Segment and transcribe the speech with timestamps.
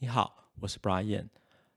[0.00, 1.26] 你好，我是 Brian。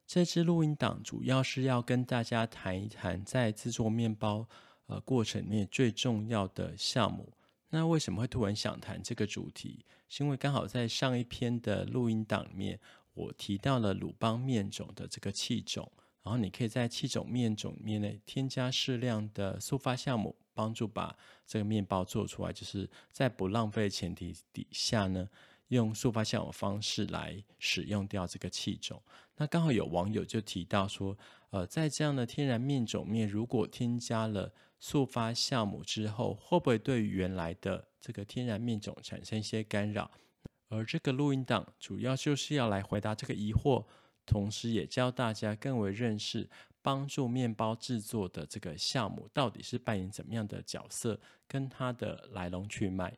[0.06, 4.48] 这支录音档主要是要跟大家谈一谈在制作面包
[4.86, 7.34] 呃过程里面最重要的项目。
[7.72, 9.84] 那为什么会突然想谈这个主题？
[10.08, 12.80] 是因为刚好在上一篇的录音档里面，
[13.16, 15.92] 我提到了鲁邦面种的这个气种，
[16.22, 21.18] 然后你可以在气种面种里面呢添加适量的速发酵母，帮助把
[21.48, 25.28] 这个面包做出来，就是在不浪费的前提底下呢。
[25.72, 29.02] 用速发酵母方式来使用掉这个气种，
[29.38, 31.18] 那刚好有网友就提到说，
[31.50, 40.12] 呃，在这样的天然面种面，如果添加了速发酵母之后，会不会对原来的这个天然面种产生一些干扰？
[40.68, 43.86] 而这个录音档主要就是要来回答这个疑惑，
[44.26, 46.50] 同时也教大家更为认识
[46.82, 51.18] 帮助面包制作的这个酵母到底是扮演怎么样的角色，
[51.48, 53.18] 跟它的来龙去脉。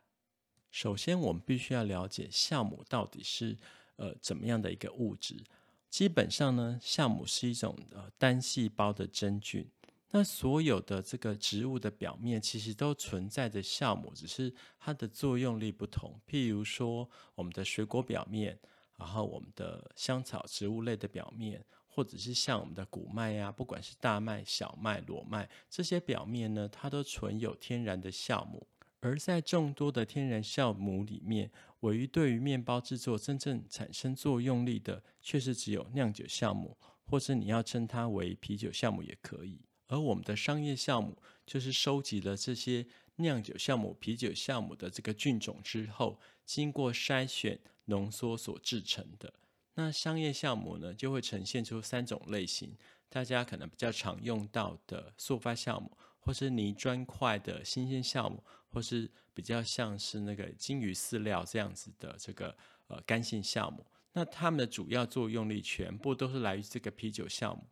[0.74, 3.56] 首先，我们必须要了解酵母到底是
[3.94, 5.40] 呃怎么样的一个物质。
[5.88, 9.70] 基本上呢，酵母是一种呃单细胞的真菌。
[10.10, 16.20] 那所有的这个植物的表面其实都存在着酵母，只是它的作用力不同。
[16.28, 18.58] 譬如说，我们的水果表面，
[18.96, 28.66] 然后我们的香草植物类的表面，或者是像我们的谷麦呀，不管是大麦、小麦、裸麦这些表面呢，它都存有天然的酵母。
[29.04, 36.74] 而在众多的天然酵母里面，唯一对于面包制作真正产生作用力的，却是只有酿酒酵母，
[37.04, 39.60] 或是你要称它为啤酒酵母也可以。
[39.88, 49.34] 而我们的商业酵母，就是收集了这些酿酒酵母、啤酒酵母的这个菌种之后，经过筛选、浓缩所制成的。
[49.74, 52.74] 那商业酵母呢，就会呈现出三种类型，
[53.10, 55.94] 大家可能比较常用到的速发酵母。
[56.24, 67.62] 或是泥砖块的新鲜酵母，或是比较像是那个金鱼饲料这样子的这个呃干性酵母，那它们的主要作用力全部都是来于这个啤酒酵母，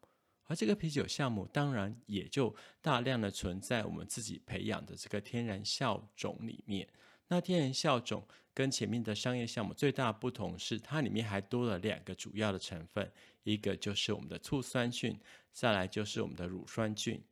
[0.44, 6.86] 而这个啤酒酵母当然也就大量的存在我们自己培养的这个天然酵种里面。
[7.28, 13.10] 那天然酵种跟前面的商业酵母最大的不同是，它里面还多了两个主要的成分，
[13.44, 15.18] 一个就是我们的醋酸菌，
[15.50, 17.22] 再来就是我们的乳酸菌。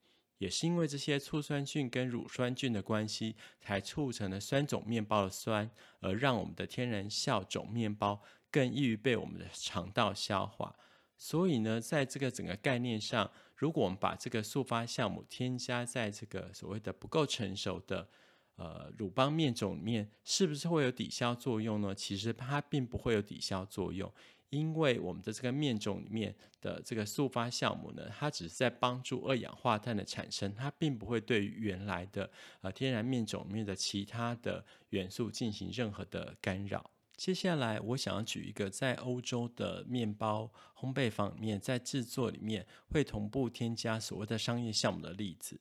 [0.40, 5.70] 也是因为这些醋酸菌跟乳酸菌的关系，才促成了酸种面包的酸，
[6.00, 10.74] 而让我们的天然酵种面包更易于被我们的肠道消化。
[11.18, 18.08] 所以呢，在这个整个概念上，如果我们把这个速发酵母添加在这个所谓的不够成熟的
[18.56, 21.94] 呃鲁邦面种里面，是不是会有抵消作用呢？
[21.94, 24.10] 其实它并不会有抵消作用。
[24.50, 36.90] 因为我们的这个面种里面的这个速发酵母呢，它只是在帮助二氧化碳的产生，它并不会对原来的呃天然面种里面的其他的元素进行任何的干扰。
[37.16, 45.60] 接下来，我想要举一个在欧洲的面包烘焙坊里面在制作里面会同步添加所谓的商业酵母的例子。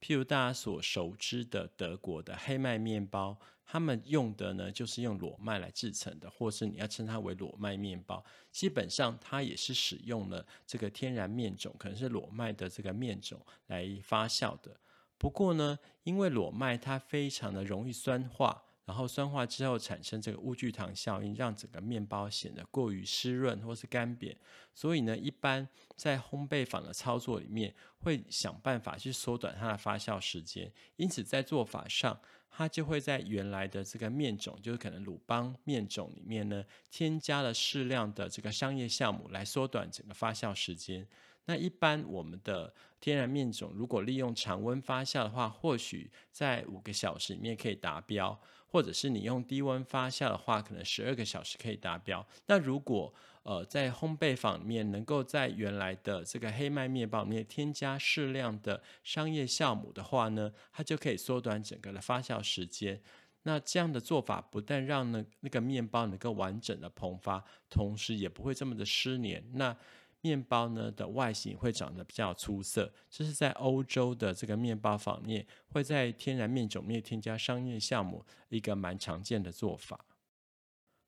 [0.00, 3.38] 譬如大家所熟知的德国的黑麦面包，
[3.72, 8.22] 他们用的呢就是用裸麦来制成的，或是你要称它为裸麦面包。
[8.50, 14.78] 基本上它也是使用了这个天然面种，可能是裸麦的这个面种来发酵的。
[15.16, 18.62] 不过呢，因为裸麦它非常的容易酸化。
[18.84, 24.36] 然后酸化之后产生这个乌聚糖效应，让整个面包显得过于湿润或是干瘪。
[24.74, 30.70] 所以呢，一般在烘焙坊的操作里面，会想办法去缩短它的发酵时间。
[30.96, 32.20] 因此，在做法上，
[32.54, 41.08] 它就会在原来的这个面种，就是可能鲁邦面种里面呢，添加了适量的这个商业酵母来缩短整个发酵时间。
[41.44, 48.38] 那一般我们的天然面种，如果利用常温发酵的话，或许在五个小时里面可以达标；
[48.68, 52.24] 或者是你用低温发酵的话，可能十二个小时可以达标。
[52.46, 63.02] 那如果呃在烘焙坊里面能够在原来的这个黑麦面包里面添加适量的商业酵母的话呢，它就可以缩短整个的发酵时间。
[63.42, 69.44] 那这样的做法不但让那那个面包能够完整的膨发，同时也不会这么的失黏。
[69.54, 69.76] 那
[70.22, 80.06] 面包呢的外形会长得比较出色，这是在欧洲的这个面包坊面会在天然面种面添加商业酵母一个蛮常见的做法。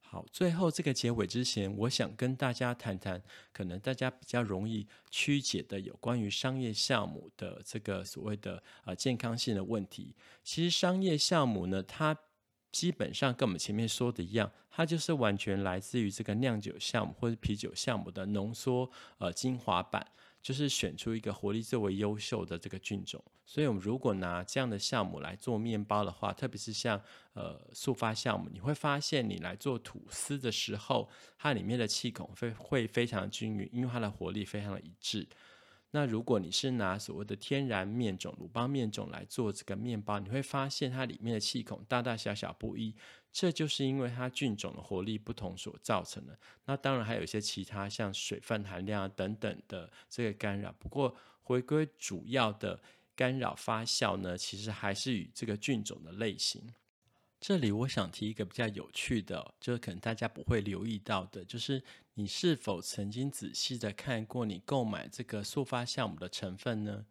[0.00, 3.20] 好，最后这个结尾之前，我想跟大家谈谈，
[3.52, 10.14] 可能大家比较容易曲解的有关于商业酵母的这个所谓的呃健康性的问题。
[10.44, 12.16] 其实商业酵母呢，它
[12.74, 20.04] 基本上跟我们前面说的一样，它就是完全来自于这个酿酒项目或者啤酒项目的浓缩呃精华版。
[20.44, 23.18] 就是选出一个活力最为优秀的这个菌种。
[23.46, 27.00] 所以，我们如果拿这样的项目来做面包的话，特别是像
[27.32, 35.26] 呃速发酵母，你会发现你来做吐司的时候，它里面的气孔会会非常均匀，因为它的活力非常的一致。
[35.96, 42.92] 那如果你是拿所谓的天然面种、鲁邦面种来做这个面包，你会发现它里面的气孔大大小小不一，
[43.30, 46.36] 这就是因为它菌种的活力不同所造成的。
[46.64, 50.74] 那当然还有一些其他像水分含量等等的这个干扰。
[50.80, 52.80] 不过回归主要的
[53.14, 56.60] 干扰发酵呢，其实还是与这个菌种的类型。
[57.46, 61.82] 这里我想提一个比较有趣的，就是可能大家不会留意到的，就是
[62.14, 67.04] 你是否曾经仔细的看过你购买这个速发酵母的成分呢？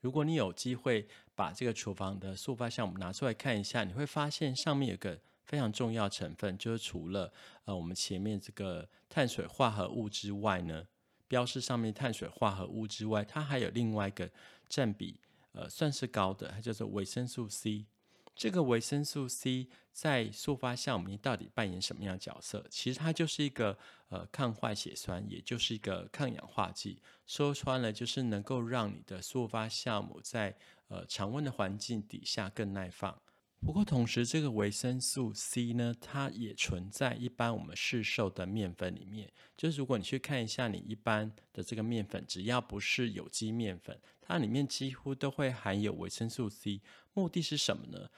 [0.00, 7.32] 如果你有机会把这个厨房的速发酵母拿出来看一下，你会发现上面有个非常重要成分，就是除了
[7.64, 10.86] 呃我们前面这个碳水化合物之外呢，
[11.26, 14.30] 标示上面碳水化合物之外，它还有另外一个
[14.68, 15.18] 占比
[15.50, 17.86] 呃算是高的，它叫做维生素 C。
[18.34, 22.64] 这个维生素 C 在速发酵母里到底扮演什么样的角色？
[22.70, 23.78] 其实它就是一个
[24.08, 27.02] 呃抗坏血酸，也就是一个抗氧化剂。
[27.26, 30.56] 说穿了，就是能够让你的速发酵母在
[30.88, 33.20] 呃常温的环境底下更耐放。
[33.62, 39.30] 不过同时，这个维生素 C 呢，它也存在一般我们市售的面粉里面。
[39.54, 46.80] 就是如果你去看一下你一般的这个面粉，只要不是有机面粉，它里面几乎都会含有维生素 C。
[47.20, 48.08] 目的是什么呢？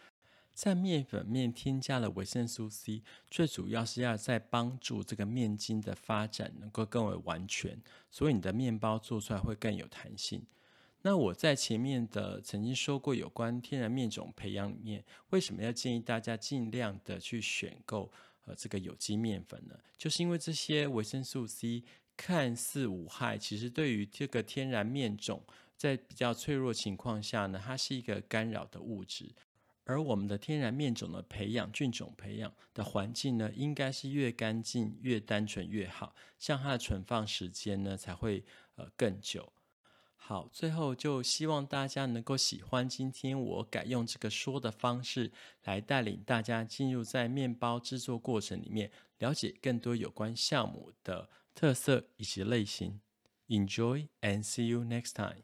[0.55, 10.45] 在面粉面添加了维生素 C，最主要是要在帮助这个面筋的发展能够更为完全，所以你的面包做出来会更有弹性。
[11.01, 18.13] 那我在前面的曾经说过有关天然面种培养里面，为什么要建议大家尽量的去选购
[18.45, 19.75] 呃这个有机面粉呢？
[19.99, 21.83] 就是因为这些维生素 C
[22.15, 25.43] 看似无害，其实对于这个天然面种
[25.83, 29.35] 在比较脆弱情况下呢，它是一个干扰的物质。
[29.83, 38.45] 而我们的天然面种的培养、菌种培养的环境呢，应该是越干净、越单纯越好，像它的存放时间呢才会
[38.77, 39.53] 呃更久。
[40.15, 45.33] 好，最后就希望大家能够喜欢今天我改用这个说的方式
[45.65, 48.89] 来带领大家进入在面包制作过程里面，
[49.19, 53.01] 了解更多有关酵母的特色以及类型。
[53.49, 55.43] Enjoy and see you next time.